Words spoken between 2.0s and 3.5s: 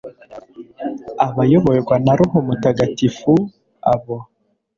na roho mutagatifu,